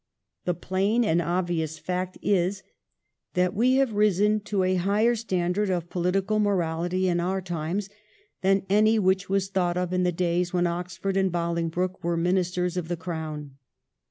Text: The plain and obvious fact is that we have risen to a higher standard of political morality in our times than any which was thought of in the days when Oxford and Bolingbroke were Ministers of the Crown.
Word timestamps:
The 0.45 0.55
plain 0.55 1.03
and 1.05 1.21
obvious 1.21 1.77
fact 1.77 2.17
is 2.23 2.63
that 3.35 3.53
we 3.53 3.75
have 3.75 3.93
risen 3.93 4.39
to 4.45 4.63
a 4.63 4.73
higher 4.81 5.13
standard 5.13 5.69
of 5.69 5.91
political 5.91 6.39
morality 6.39 7.07
in 7.07 7.19
our 7.19 7.39
times 7.39 7.87
than 8.41 8.65
any 8.67 8.97
which 8.97 9.29
was 9.29 9.49
thought 9.49 9.77
of 9.77 9.93
in 9.93 10.01
the 10.01 10.11
days 10.11 10.51
when 10.53 10.65
Oxford 10.65 11.15
and 11.17 11.31
Bolingbroke 11.31 12.03
were 12.03 12.17
Ministers 12.17 12.77
of 12.77 12.87
the 12.87 12.97
Crown. 12.97 13.57